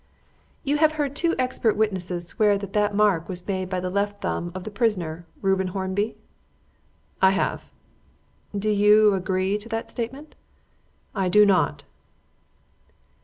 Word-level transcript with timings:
"You 0.63 0.77
have 0.77 0.93
heard 0.93 1.15
two 1.15 1.35
expert 1.37 1.75
witnesses 1.75 2.27
swear 2.29 2.57
that 2.57 2.73
that 2.73 2.95
mark 2.95 3.29
was 3.29 3.45
made 3.45 3.69
by 3.69 3.79
the 3.79 3.91
left 3.91 4.19
thumb 4.23 4.51
of 4.55 4.63
the 4.63 4.71
prisoner, 4.71 5.27
Reuben 5.43 5.67
Hornby?" 5.67 6.17
"I 7.21 7.29
have." 7.29 7.69
"Do 8.57 8.71
you 8.71 9.13
agree 9.13 9.59
to 9.59 9.69
that 9.69 9.91
statement?" 9.91 10.33
"I 11.13 11.29
do 11.29 11.45
not." 11.45 11.83